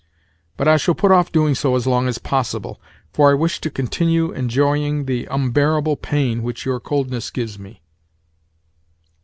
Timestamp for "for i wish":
3.13-3.61